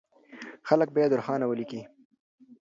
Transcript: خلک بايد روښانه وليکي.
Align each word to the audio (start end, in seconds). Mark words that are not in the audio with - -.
خلک 0.67 0.89
بايد 0.95 1.11
روښانه 1.17 1.45
وليکي. 1.47 1.81